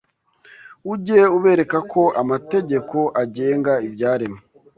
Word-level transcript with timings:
ujye 0.93 1.21
ubereka 1.37 1.77
ko 1.91 2.03
amategeko 2.21 2.97
agenga 3.23 3.73
ibyaremwe 3.87 4.39